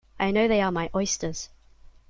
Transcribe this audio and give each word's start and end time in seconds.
I 0.19 0.31
know 0.31 0.47
they 0.47 0.61
are 0.61 0.71
my 0.71 0.89
oysters. 0.95 1.49